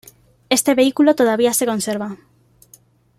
[0.49, 2.17] Este vehículo todavía se conserva.